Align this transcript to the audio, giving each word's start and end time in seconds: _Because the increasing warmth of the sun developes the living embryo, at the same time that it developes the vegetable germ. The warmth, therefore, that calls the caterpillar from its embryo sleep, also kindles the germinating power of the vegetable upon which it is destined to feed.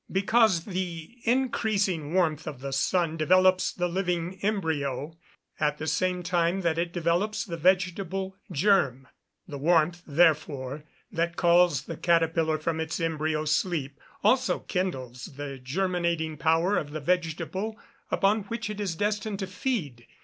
_Because 0.11 0.65
the 0.65 1.15
increasing 1.25 2.11
warmth 2.15 2.47
of 2.47 2.59
the 2.59 2.73
sun 2.73 3.17
developes 3.17 3.71
the 3.71 3.87
living 3.87 4.39
embryo, 4.41 5.15
at 5.59 5.77
the 5.77 5.85
same 5.85 6.23
time 6.23 6.61
that 6.61 6.79
it 6.79 6.91
developes 6.91 7.45
the 7.45 7.55
vegetable 7.55 8.35
germ. 8.51 9.07
The 9.47 9.59
warmth, 9.59 10.01
therefore, 10.07 10.85
that 11.11 11.35
calls 11.35 11.83
the 11.83 11.97
caterpillar 11.97 12.57
from 12.57 12.79
its 12.79 12.99
embryo 12.99 13.45
sleep, 13.45 13.99
also 14.23 14.61
kindles 14.61 15.33
the 15.35 15.59
germinating 15.59 16.35
power 16.35 16.77
of 16.77 16.93
the 16.93 16.99
vegetable 16.99 17.77
upon 18.09 18.45
which 18.45 18.71
it 18.71 18.79
is 18.81 18.95
destined 18.95 19.37
to 19.37 19.45
feed. 19.45 20.07